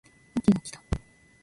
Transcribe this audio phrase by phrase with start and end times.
[0.33, 0.81] 秋が来た